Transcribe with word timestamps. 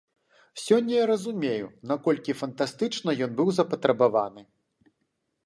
Сёння 0.61 0.93
я 0.99 1.03
разумею, 1.11 1.67
наколькі 1.91 2.35
фантастычна 2.41 3.09
ён 3.27 3.31
быў 3.41 3.47
запатрабаваны. 3.61 4.41